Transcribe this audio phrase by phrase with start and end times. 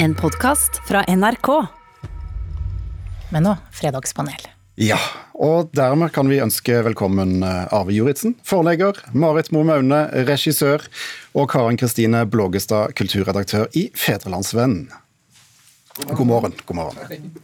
[0.00, 1.66] En podkast fra NRK.
[3.28, 4.44] Men nå Fredagspanel.
[4.78, 4.98] Ja,
[5.34, 10.84] og dermed kan vi ønske velkommen eh, Arve Juritzen, forlegger, Marit Mo Maune, regissør,
[11.34, 14.86] og Karen Kristine Blågestad, kulturredaktør i Fedrelandsvennen.
[16.12, 16.54] God morgen.
[16.70, 17.34] God morgen.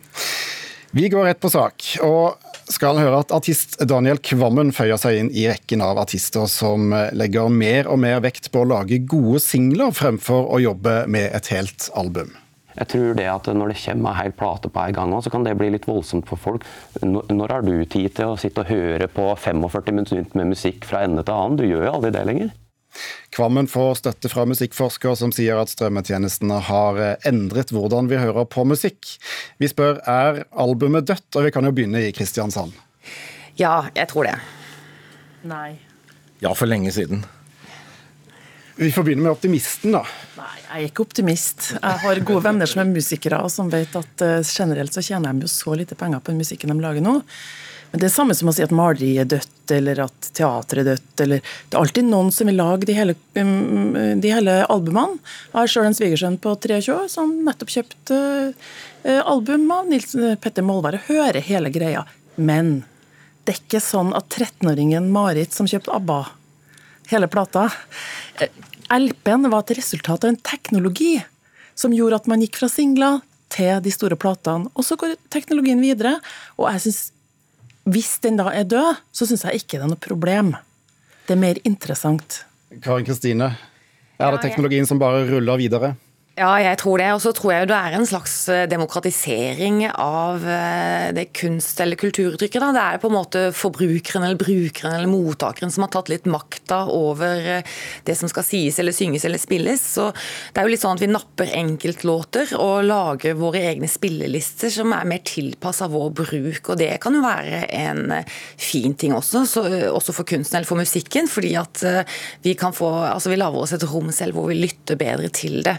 [0.95, 2.39] Vi går rett på sak, og
[2.71, 7.51] skal høre at artist Daniel Kvammen føyer seg inn i rekken av artister som legger
[7.51, 11.91] mer og mer vekt på å lage gode singler fremfor å jobbe med et helt
[11.99, 12.31] album.
[12.75, 15.47] Jeg tror det at når det kommer ei hel plate på en gang, så kan
[15.47, 16.67] det bli litt voldsomt for folk.
[17.03, 21.05] Når har du tid til å sitte og høre på 45 minutter med musikk fra
[21.07, 21.59] ende til annen?
[21.61, 22.53] Du gjør jo aldri det lenger.
[23.35, 28.67] Kvammen får støtte fra musikkforsker som sier at strømmetjenestene har endret hvordan vi hører på
[28.71, 29.17] musikk.
[29.59, 32.75] Vi spør er albumet dødt, og vi kan jo begynne i Kristiansand.
[33.59, 34.37] Ja, jeg tror det.
[35.47, 35.77] Nei.
[36.43, 37.25] Ja, for lenge siden.
[38.77, 40.01] Vi får begynne med optimisten, da.
[40.35, 41.69] Nei, jeg er ikke optimist.
[41.77, 45.31] Jeg har gode venner som er musikere, og som vet at uh, generelt så tjener
[45.31, 47.21] de jo så lite penger på den musikken de lager nå.
[47.93, 50.91] Men det er samme som å si at maleriet er dødt, eller at teatret er
[50.91, 51.23] dødt.
[51.23, 55.23] eller Det er alltid noen som vil lage de hele, um, de hele albumene.
[55.53, 60.19] Jeg har sjøl en svigersønn på 23 år som nettopp kjøpte uh, album av Nils
[60.43, 62.03] Petter Molvær og hører hele greia.
[62.35, 62.81] Men
[63.45, 66.25] det er ikke sånn at 13-åringen Marit som kjøpte ABBA
[67.07, 67.71] hele plata.
[68.95, 71.19] LP-en var et resultat av en teknologi
[71.75, 73.23] som gjorde at man gikk fra singler
[73.55, 74.71] til de store platene.
[74.75, 76.17] Og så går teknologien videre.
[76.59, 77.01] Og jeg synes,
[77.91, 80.55] hvis den da er død, så syns jeg ikke det er noe problem.
[81.27, 82.43] Det er mer interessant.
[82.85, 83.55] Karin Kristine,
[84.19, 85.95] er det teknologien som bare ruller videre?
[86.35, 87.07] Ja, jeg tror det.
[87.15, 88.33] Og så tror jeg det er en slags
[88.67, 90.43] demokratisering av
[91.15, 92.59] det kunst- eller kulturuttrykket.
[92.59, 92.73] Da.
[92.75, 96.81] Det er på en måte forbrukeren eller brukeren eller mottakeren som har tatt litt makta
[96.91, 97.63] over
[98.03, 99.85] det som skal sies eller synges eller spilles.
[99.95, 104.75] Så det er jo litt sånn at vi napper enkeltlåter og lager våre egne spillelister
[104.75, 106.73] som er mer tilpassa vår bruk.
[106.75, 108.11] Og det kan jo være en
[108.59, 111.31] fin ting også, så, også for kunsten eller for musikken.
[111.31, 111.87] Fordi at
[112.43, 115.61] vi kan få Altså vi lager oss et rom selv hvor vi lytter bedre til
[115.63, 115.77] det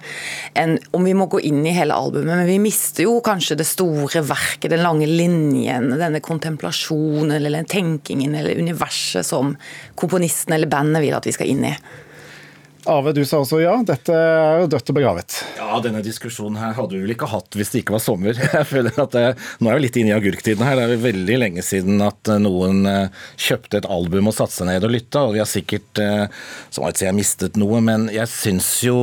[0.53, 2.35] enn om vi må gå inn i hele albumet.
[2.35, 8.35] Men vi mister jo kanskje det store verket, den lange linjen, denne kontemplasjonen eller tenkingen
[8.35, 9.55] eller universet som
[9.95, 11.75] komponisten eller bandet vil at vi skal inn i.
[12.85, 13.73] Arve, du sa også ja.
[13.85, 15.35] Dette er jo dødt og begravet.
[15.57, 18.37] Ja, denne diskusjonen her hadde vi vel ikke hatt hvis det ikke var sommer.
[18.55, 19.23] Jeg føler at det,
[19.59, 20.77] Nå er vi litt inne i agurktiden her.
[20.77, 22.85] Det er veldig lenge siden at noen
[23.41, 25.23] kjøpte et album og satte seg ned og lytta.
[25.25, 26.01] Og vi har sikkert
[26.69, 28.97] som jeg sier, mistet noe, men jeg syns jo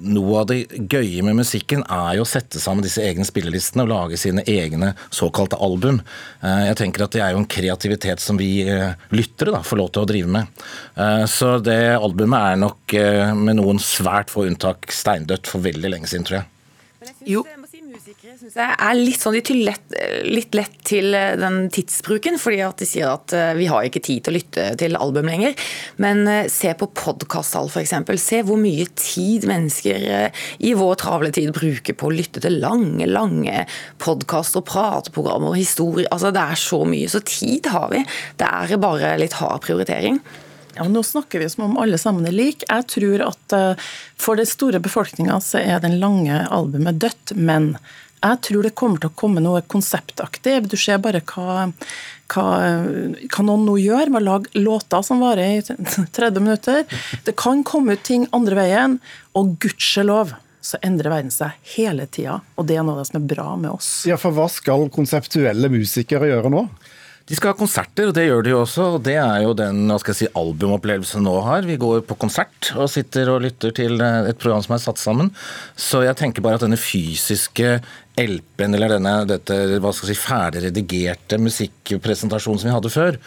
[0.00, 3.92] noe av det gøye med musikken er jo å sette sammen disse egne spillelistene og
[3.92, 6.00] lage sine egne såkalte album.
[6.42, 8.64] Jeg tenker at det er jo en kreativitet som vi
[9.12, 10.66] lyttere da, får lov til å drive med.
[11.30, 12.98] Så det albumet er nok
[13.38, 16.52] med noen svært få unntak steindødt for veldig lenge siden, tror jeg.
[17.28, 17.44] Jo.
[17.88, 19.94] Musikere synes jeg er litt sånn, de tyr lett,
[20.28, 24.34] litt lett til den tidsbruken, fordi at de sier at vi har ikke tid til
[24.34, 25.54] å lytte til album lenger.
[26.02, 27.94] Men se på podkasttall f.eks.
[28.20, 30.04] Se hvor mye tid mennesker
[30.68, 33.64] i vår travle tid bruker på å lytte til lange, lange
[34.02, 36.10] podkast og prateprogrammer og historier.
[36.12, 37.08] Altså, det er så mye.
[37.08, 38.04] Så tid har vi.
[38.42, 40.20] Det er bare litt hard prioritering.
[40.78, 42.66] Ja, Nå snakker vi som om alle sammen er like.
[42.68, 43.56] Jeg tror at
[44.18, 47.72] for den store befolkninga så er den lange albumet dødt, men
[48.18, 50.56] jeg tror det kommer til å komme noe konseptaktig.
[50.70, 51.68] Du ser bare hva,
[52.32, 52.46] hva,
[53.30, 56.84] hva noen nå gjør med å lage låter som varer i 30 minutter.
[57.26, 58.98] Det kan komme ut ting andre veien,
[59.38, 60.34] og gudskjelov
[60.68, 62.40] så endrer verden seg hele tida.
[62.58, 63.92] Og det er noe av det som er bra med oss.
[64.08, 66.66] Ja, For hva skal konseptuelle musikere gjøre nå?
[67.28, 68.84] De skal ha konserter, og det gjør de jo også.
[68.96, 71.68] og Det er jo den hva skal jeg si, albumopplevelsen nå har.
[71.68, 75.28] Vi går på konsert og sitter og lytter til et program som er satt sammen.
[75.76, 77.78] Så jeg tenker bare at denne fysiske
[78.18, 83.18] LP-en eller denne dette, hva skal jeg si, ferdig redigerte musikkpresentasjonen som vi hadde før,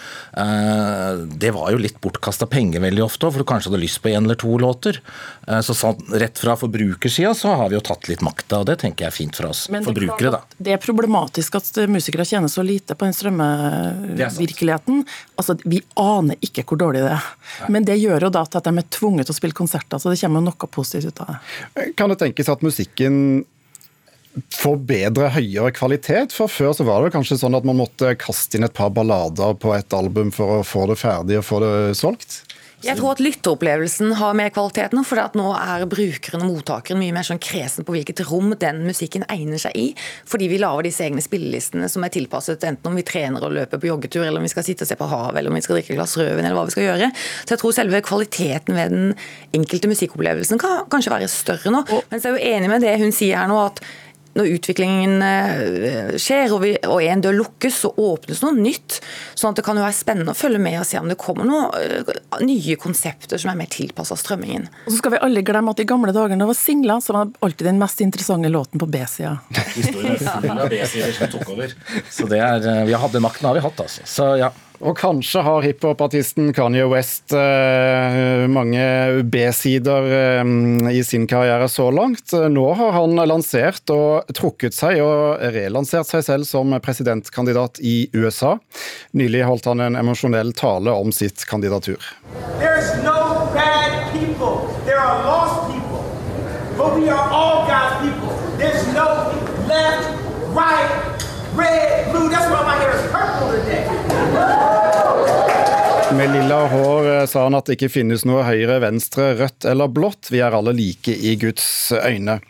[0.44, 4.12] eh, det var jo litt bortkasta penger veldig ofte, for du kanskje hadde lyst på
[4.12, 5.00] én eller to låter.
[5.48, 8.80] Eh, så sånn, rett fra forbrukersida så har vi jo tatt litt makta, og det
[8.84, 10.34] tenker jeg er fint for oss Men forbrukere.
[10.36, 10.42] da.
[10.58, 15.06] Det er problematisk at musikere tjener så lite på den strømmevirkeligheten.
[15.40, 17.32] Altså, vi aner ikke hvor dårlig det er.
[17.72, 20.20] Men det gjør jo da at de er tvunget til å spille konserter, så det
[20.20, 21.94] kommer jo noe positivt ut av det.
[21.96, 23.46] Kan det tenkes at musikken
[24.56, 26.36] får bedre, høyere kvalitet?
[26.36, 29.58] For før så var det kanskje sånn at man måtte kaste inn et par ballader
[29.60, 32.42] på et album for å få det ferdig og få det solgt?
[32.82, 37.14] Jeg tror at lytteropplevelsen har mer kvalitet nå, for nå er brukeren og mottakeren mye
[37.14, 39.86] mer sånn kresen på hvilket rom den musikken egner seg i.
[40.30, 43.82] Fordi vi lager disse egne spillelistene som er tilpasset enten om vi trener og løper
[43.82, 45.78] på joggetur, eller om vi skal sitte og se på havet, eller om vi skal
[45.78, 47.12] drikke et glass rødvin, eller hva vi skal gjøre.
[47.44, 49.14] Så jeg tror selve kvaliteten ved den
[49.62, 51.86] enkelte musikkopplevelsen kan kanskje være større nå.
[52.10, 53.84] Men så er jeg jo enig med det hun sier her nå, at
[54.38, 59.02] når utviklingen eh, skjer og, vi, og en dør lukkes, så åpnes noe nytt.
[59.36, 61.48] sånn at det kan jo være spennende å følge med og se om det kommer
[61.48, 62.14] noen eh,
[62.46, 64.70] nye konsepter som er mer tilpassa strømmingen.
[64.86, 67.28] Og så skal vi alle glemme at i gamle dager da var singla, så var
[67.28, 69.38] det alltid den mest interessante låten på B-sida.
[72.12, 74.02] Så det er, eh, vi har hatt den makten har vi hatt, altså.
[74.08, 74.52] Så ja.
[74.82, 78.86] Og kanskje har hiphopartisten Kanye West eh, mange
[79.30, 80.54] B-sider eh,
[80.98, 82.34] i sin karriere så langt.
[82.34, 88.56] Nå har han lansert og trukket seg og relansert seg selv som presidentkandidat i USA.
[89.14, 92.02] Nylig holdt han en emosjonell tale om sitt kandidatur.
[93.06, 93.22] No.
[98.58, 99.08] There's no
[99.68, 100.08] left,
[100.54, 101.24] right,
[101.56, 102.30] red, blue.
[102.30, 102.71] That's why
[106.18, 109.88] Med lilla hår eh, sa han at det ikke finnes noe høyre, venstre, rødt eller
[109.88, 110.28] blått.
[110.34, 111.66] Vi er alle like i Guds
[111.96, 112.42] øyne.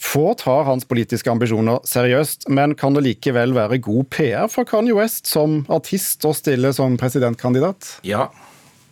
[0.00, 4.96] Få tar hans politiske ambisjoner seriøst, men kan det likevel være god PR for Kanye
[4.96, 7.96] West som artist å stille som presidentkandidat?
[8.04, 8.28] Ja.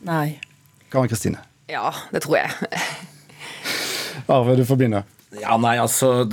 [0.09, 0.39] Nei.
[0.93, 1.45] Karen Kristine.
[1.69, 2.83] Ja, det tror jeg.
[4.29, 5.05] Arve, du får begynne.
[5.37, 6.25] Ja, nei, altså,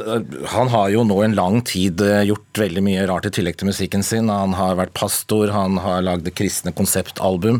[0.53, 3.67] Han har jo nå en lang tid eh, gjort veldig mye rart i tillegg til
[3.67, 4.31] musikken sin.
[4.31, 7.59] Han har vært pastor, han har lagd kristne konseptalbum.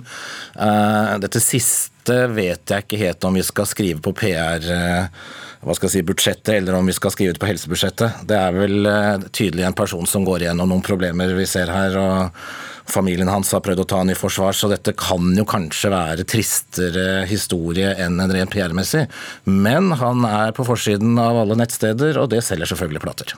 [0.55, 5.25] Eh, dette siste vet jeg ikke helt om vi skal skrive på PR eh,
[5.65, 8.23] hva skal jeg si, budsjettet, eller om vi skal skrive det på helsebudsjettet.
[8.29, 8.89] Det er vel
[9.33, 11.97] tydelig en person som går igjennom noen problemer vi ser her.
[11.97, 12.45] og
[12.85, 16.25] Familien hans har prøvd å ta han i forsvar, så dette kan jo kanskje være
[16.29, 19.07] tristere historie enn en ren PR-messig.
[19.49, 23.35] Men han er på forsiden av alle nettsteder, og det selger selvfølgelig plater.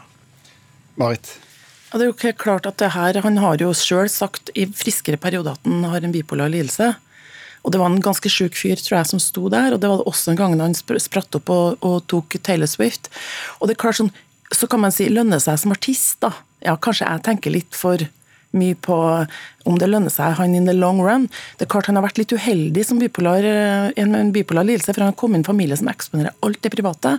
[0.99, 1.37] Marit?
[1.87, 4.65] Ja, det er jo ikke klart at det her, Han har jo sjøl sagt i
[4.67, 6.95] friskere perioder at han har en bipolar lidelse.
[7.63, 10.03] Og det var en ganske sjuk fyr tror jeg, som sto der, og det var
[10.07, 13.09] også en gang da han spratt opp og, og tok Taylor Swift.
[13.59, 14.13] Og det er klart sånn,
[14.47, 16.31] Så kan man si lønne seg som artist, da.
[16.63, 17.99] Ja, kanskje jeg tenker litt for
[18.57, 18.97] mye på
[19.67, 21.27] om det lønner seg han in the long run.
[21.57, 25.03] Det er klart Han har vært litt uheldig som bipolar, eh, en, bipolar lidelse, for
[25.03, 27.17] han har kommet i en familie som eksponerer alt det private.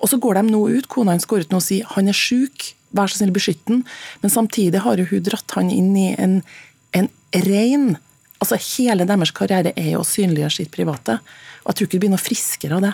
[0.00, 2.16] Og så går de nå ut, kona hans går ut nå og sier han er
[2.16, 3.84] sjuk, vær så snill beskytt den.
[4.22, 6.42] Men samtidig har hun dratt han inn i en,
[6.92, 7.96] en rein
[8.38, 11.16] Altså Hele deres karriere er jo å synliggjøre sitt private.
[11.64, 12.92] Og jeg tror ikke det blir noe friskere av det.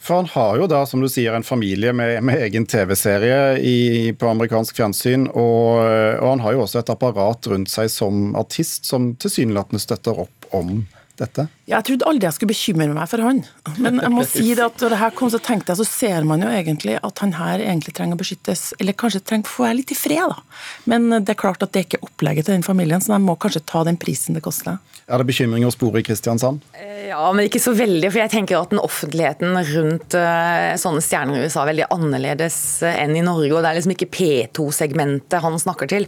[0.00, 4.30] For han har jo da, som du sier, en familie med, med egen TV-serie på
[4.30, 5.26] amerikansk fjernsyn.
[5.32, 10.22] Og, og, han har jo også et apparat rundt seg som artist som tilsynelatende støtter
[10.24, 10.86] opp om
[11.20, 11.46] dette?
[11.68, 13.42] Jeg trodde aldri jeg skulle bekymre meg for han.
[13.76, 16.28] Men jeg må si det at når det her kom, så tenkte jeg, så ser
[16.28, 19.66] man jo egentlig at han her egentlig trenger å beskyttes, eller kanskje trenger å få
[19.66, 20.60] være litt i fred, da.
[20.90, 23.36] Men det er klart at det er ikke opplegget til den familien, så de må
[23.40, 24.78] kanskje ta den prisen det koster.
[25.08, 26.64] Er det bekymring å spore i Kristiansand?
[27.08, 28.10] Ja, men ikke så veldig.
[28.10, 32.58] For jeg tenker at den offentligheten rundt uh, sånne stjerner i USA er veldig annerledes
[32.84, 33.54] uh, enn i Norge.
[33.54, 36.04] Og det er liksom ikke P2-segmentet han snakker til.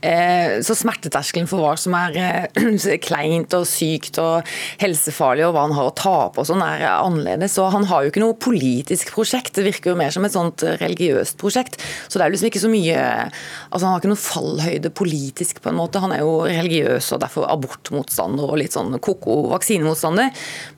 [0.00, 2.48] Så smerteterskelen for hva som er
[3.06, 4.49] kleint og sykt og
[4.80, 7.54] helsefarlig, og hva han har å tape og sånn, er annerledes.
[7.56, 9.54] Så han har jo ikke noe politisk prosjekt.
[9.56, 11.80] Det virker jo mer som et sånt religiøst prosjekt.
[12.08, 12.98] Så det er liksom ikke så mye
[13.70, 16.00] Altså, han har ikke noen fallhøyde politisk, på en måte.
[16.02, 20.30] Han er jo religiøs og derfor abortmotstander og litt sånn ko-ko vaksinemotstander.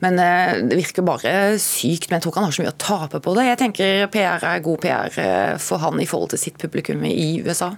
[0.03, 2.09] Men eh, det virker bare sykt.
[2.09, 3.47] Men jeg tror ikke han har så mye å tape på det.
[3.49, 7.29] Jeg tenker PR er god PR eh, for han i forhold til sitt publikum i
[7.43, 7.73] USA.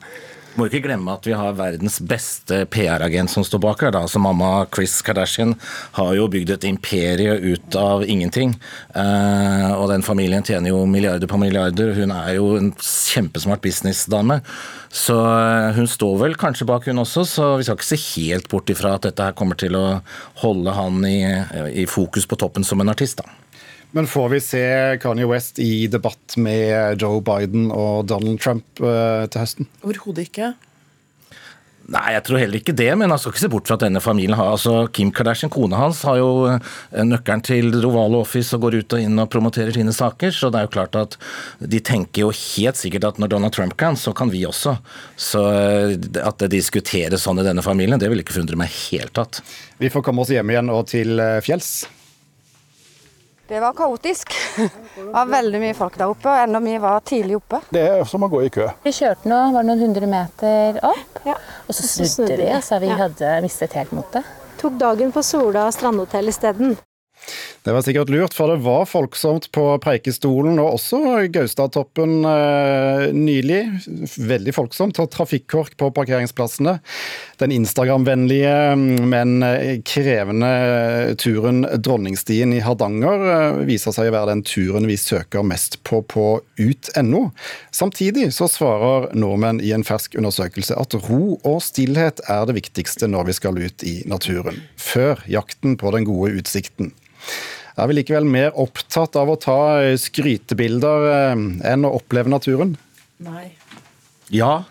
[0.55, 3.91] Må ikke glemme at vi har verdens beste PR-agent som står bak her.
[3.91, 5.51] da, altså Mamma Chris Kardashian
[5.97, 8.55] har jo bygd et imperie ut av ingenting.
[8.95, 11.91] Eh, og den familien tjener jo milliarder på milliarder.
[11.99, 14.39] Hun er jo en kjempesmart businessdame.
[14.95, 15.15] Så
[15.75, 18.95] hun står vel kanskje bak hun også, så vi skal ikke se helt bort ifra
[18.95, 19.99] at dette her kommer til å
[20.39, 21.19] holde han i,
[21.83, 23.19] i fokus på toppen som en artist.
[23.19, 23.44] da.
[23.95, 24.63] Men får vi se
[24.99, 29.69] Kanye West i debatt med Joe Biden og Donald Trump uh, til høsten?
[29.87, 30.53] Overhodet ikke.
[31.85, 34.01] Nei, jeg tror heller ikke det, men jeg skal ikke se bort fra at denne
[34.01, 38.57] familien har altså Kim Kardashian, kona hans, har jo eh, nøkkelen til det ovale office
[38.57, 40.33] og går ut og inn og promoterer sine saker.
[40.33, 41.17] Så det er jo klart at
[41.61, 44.79] de tenker jo helt sikkert at når Donald Trump kan, så kan vi også.
[45.13, 45.93] Så eh,
[46.25, 49.43] at det diskuteres sånn i denne familien, det vil ikke forundre meg helt tatt.
[49.77, 51.83] Vi får komme oss hjem igjen og til fjells.
[53.47, 54.33] Det var kaotisk.
[54.95, 57.59] Det var veldig mye folk der oppe, og enda mye var tidlig oppe.
[57.69, 58.65] Det er som å gå i kø.
[58.81, 61.35] Vi kjørte nå, var det noen hundre meter opp, ja.
[61.67, 64.25] og så snudde vi, så vi hadde mistet helt motet.
[64.57, 66.73] Tok dagen på Sola strandhotell isteden.
[67.65, 70.99] Det var sikkert lurt, for det var folksomt på Preikestolen og også
[71.33, 73.61] Gaustatoppen eh, nylig.
[74.21, 76.75] Veldig folksomt og trafikkork på parkeringsplassene.
[77.41, 78.53] Den Instagram-vennlige,
[79.09, 79.41] men
[79.81, 85.79] krevende turen Dronningstien i Hardanger eh, viser seg å være den turen vi søker mest
[85.87, 86.27] på på
[86.61, 87.23] ut.no.
[87.73, 93.09] Samtidig så svarer nordmenn i en fersk undersøkelse at ro og stillhet er det viktigste
[93.09, 94.61] når vi skal ut i naturen.
[94.77, 96.93] Før jakten på den gode utsikten.
[97.75, 99.59] Er vi likevel mer opptatt av å ta
[99.99, 102.77] skrytebilder eh, enn å oppleve naturen?
[103.23, 103.49] Nei.
[104.31, 104.63] Ja.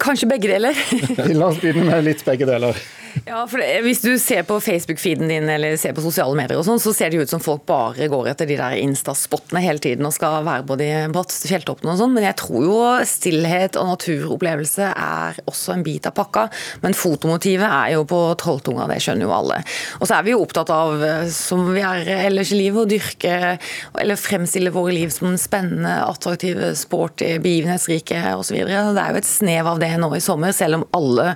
[0.00, 0.78] Kanskje begge deler.
[1.38, 2.78] La oss begynne med litt begge deler.
[3.26, 6.66] Ja, for det, Hvis du ser på Facebook-feeden din eller ser på sosiale medier, og
[6.68, 10.06] sånn, så ser det ut som folk bare går etter de der Insta-spottene hele tiden
[10.06, 12.14] og skal være både i bratteste fjelltoppene og sånn.
[12.14, 12.76] Men jeg tror jo
[13.10, 16.44] stillhet og naturopplevelse er også en bit av pakka.
[16.84, 19.58] Men fotomotivet er jo på trolltunga, det skjønner jo alle.
[19.98, 21.02] Og så er vi jo opptatt av,
[21.34, 23.58] som vi er ellers i livet, å dyrke
[24.04, 28.62] eller fremstille våre liv som spennende, attraktive, sporty, begivenhetsrike osv.
[28.70, 31.32] Det er jo et snev av det nå i sommer, selv om alle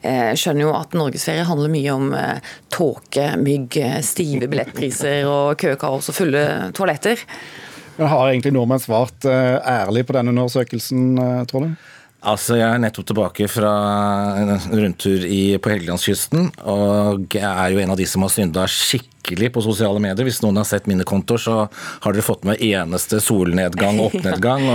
[0.00, 2.38] eh, skjønner jo at Norges Norgesferie handler mye om eh,
[2.70, 7.18] tåke, mygg, eh, stive billettpriser og køkaos og fulle toaletter.
[7.96, 11.74] Men Har egentlig nordmenn svart eh, ærlig på denne undersøkelsen, tror du?
[12.24, 13.72] Altså, Jeg er nettopp tilbake fra
[14.40, 16.52] en rundtur i, på Helgelandskysten.
[16.64, 20.24] Og jeg er jo en av de som har synda skikkelig skikkelig på sosiale medier.
[20.26, 21.54] Hvis noen har sett mine kontoer, så
[22.04, 24.66] har dere fått med eneste solnedgang og oppnedgang.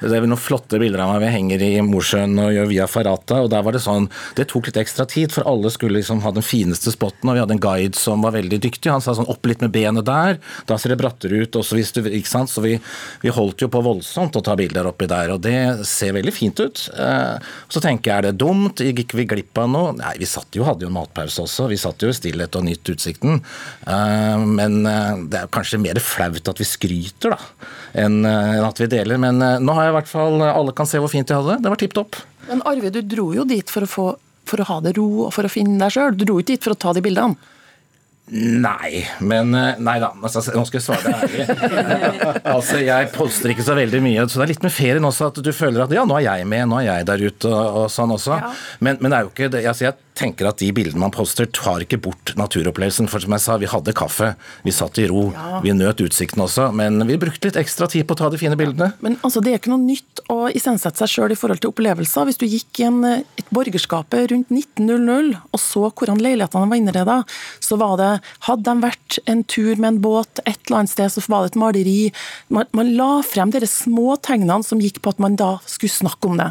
[0.00, 1.24] Det er noen flotte bilder av meg.
[1.24, 3.40] Vi henger i Mosjøen og gjør Via Ferrata.
[3.42, 6.30] og der var Det sånn, det tok litt ekstra tid, for alle skulle liksom ha
[6.30, 7.28] den fineste spotten.
[7.28, 8.90] og Vi hadde en guide som var veldig dyktig.
[8.90, 11.56] Han sa sånn opp litt med benet der, da ser det brattere ut.
[11.56, 12.50] også hvis du, ikke sant?
[12.50, 12.78] Så vi,
[13.22, 16.60] vi holdt jo på voldsomt å ta bilder oppi der, og det ser veldig fint
[16.60, 16.88] ut.
[16.96, 17.36] Eh,
[17.68, 18.80] så tenker jeg, er det dumt?
[18.80, 19.94] Gikk vi glipp av noe?
[19.96, 21.68] Nei, vi satt jo, hadde jo en matpause også.
[21.70, 23.40] Vi satt jo i stillhet og nytt utsikten.
[23.86, 27.68] Eh, men eh, det er kanskje mer flaut at vi skryter, da,
[28.02, 29.20] enn eh, at vi deler.
[29.20, 31.64] Men nå har jeg i hvert fall Alle kan se hvor fint jeg hadde det.
[31.64, 32.20] Det var tipp topp.
[32.50, 34.10] Men Arve, du dro jo dit for å, få,
[34.48, 36.18] for å ha det ro og for å finne deg sjøl.
[36.18, 37.56] Du dro ikke dit for å ta de bildene.
[38.30, 41.46] Nei, men Nei da, nå skal jeg svare deg ærlig.
[42.54, 45.40] altså, Jeg poster ikke så veldig mye, så det er litt med ferien også at
[45.42, 47.88] du føler at ja, nå er jeg med, nå er jeg der ute og, og
[47.90, 48.38] sånn også.
[48.38, 48.52] Ja.
[48.78, 49.64] Men, men, det er jo ikke det.
[49.72, 53.08] Altså, jeg tenker at de bildene man poster, tar ikke bort naturopplevelsen.
[53.10, 54.32] For som jeg sa, vi hadde kaffe,
[54.66, 55.60] vi satt i ro, ja.
[55.64, 56.70] vi nøt utsikten også.
[56.76, 58.92] Men vi brukte litt ekstra tid på å ta de fine bildene.
[59.04, 62.28] Men altså, det er ikke noe nytt å isendsette seg sjøl i forhold til opplevelser.
[62.28, 67.18] Hvis du gikk i en, et borgerskapet rundt 1900 og så hvordan leilighetene var innreda,
[67.62, 68.10] så var det
[68.46, 71.52] Hadde de vært en tur med en båt et eller annet sted, så var det
[71.52, 71.98] et maleri.
[72.52, 76.30] Man, man la frem de små tegnene som gikk på at man da skulle snakke
[76.30, 76.50] om det.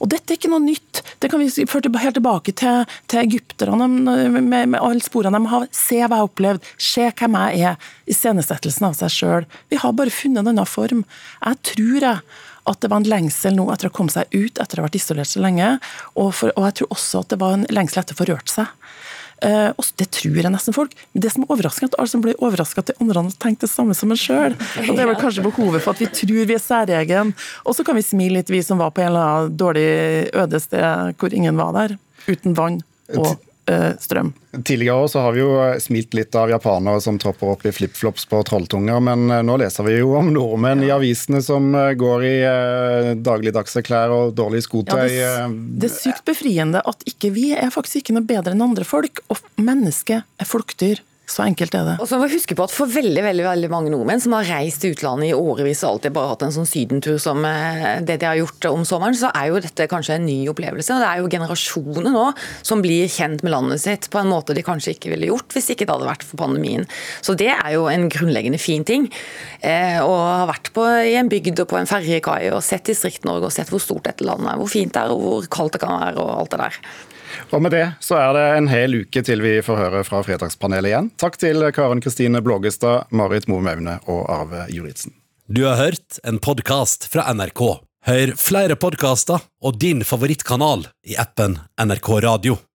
[0.00, 1.02] Og dette er ikke noe nytt.
[1.22, 5.66] Det kan vi føre helt tilbake til, til egypterne med, med, alle sporene de har.
[5.74, 7.90] Se hva jeg har opplevd, se hvem jeg er.
[8.10, 9.50] Iscenesettelsen av seg sjøl.
[9.72, 11.04] Vi har bare funnet en annen form.
[11.42, 12.24] Jeg tror jeg
[12.70, 15.00] at det var en lengsel nå etter å komme seg ut etter å ha vært
[15.00, 15.74] isolert så lenge.
[16.14, 18.52] Og, for, og jeg tror også at det var en lengsel etter å få rørt
[18.52, 18.70] seg.
[19.42, 20.94] Uh, og Det tror jeg nesten folk.
[21.12, 23.70] Men det som er overraskende, at alle som blir overraska de andre har tenkt det
[23.72, 24.54] samme som en sjøl.
[24.86, 27.34] Og det er vel kanskje behovet for at vi tror vi er særegen.
[27.66, 29.88] Og så kan vi smile litt, vi som var på en eller annen dårlig
[30.44, 31.96] øde sted hvor ingen var der.
[32.28, 32.82] Uten vann
[33.18, 33.51] og Eh,
[33.98, 34.32] strøm.
[34.64, 38.42] Tidligere så har vi jo smilt litt av japanere som tropper opp i flipflops på
[38.44, 40.90] trolltunger, men eh, nå leser vi jo om nordmenn ja.
[40.90, 45.06] i avisene som eh, går i eh, dagligdagse klær og dårlig skotøy.
[45.08, 48.66] Ja, det, det, er sykt befriende at ikke vi er faktisk ikke noe bedre enn
[48.66, 51.00] andre folk, og mennesket er folkdyr.
[51.22, 51.92] Så enkelt er det.
[52.02, 54.48] Og så må vi huske på at For veldig veldig, veldig mange nordmenn som har
[54.48, 58.18] reist til utlandet i årevis og alltid bare hatt en sånn sydentur som eh, det
[58.20, 60.92] de har gjort om sommeren, så er jo dette kanskje en ny opplevelse.
[60.96, 62.24] og Det er jo generasjoner nå
[62.66, 65.70] som blir kjent med landet sitt på en måte de kanskje ikke ville gjort hvis
[65.72, 66.88] ikke det hadde vært for pandemien.
[67.22, 69.06] Så det er jo en grunnleggende fin ting.
[69.62, 73.48] Eh, å ha vært på, i en bygd og på en ferjekai og sett Distrikt-Norge
[73.48, 75.84] og sett hvor stort dette landet er, hvor fint det er og hvor kaldt det
[75.86, 76.82] kan være og alt det der.
[77.50, 80.92] Og med det så er det en hel uke til vi får høre fra Fredagspanelet
[80.92, 81.10] igjen.
[81.20, 85.14] Takk til Karen Kristine Blågestad, Marit Moe Maune og Arve Juritzen.
[85.52, 87.62] Du har hørt en podkast fra NRK.
[88.08, 92.62] Hør flere podkaster og din favorittkanal i appen NRK Radio.